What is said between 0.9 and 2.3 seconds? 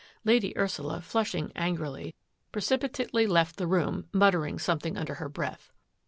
flushing angrily,